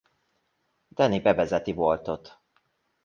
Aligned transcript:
Danny 0.87 1.19
bevezeti 1.21 1.71
Waltot. 1.73 2.39